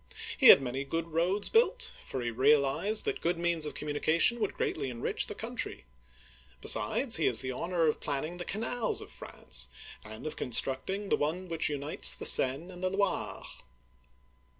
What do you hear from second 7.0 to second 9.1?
he has the honor of planning the canals